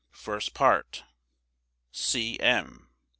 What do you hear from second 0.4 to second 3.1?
Part. C. M.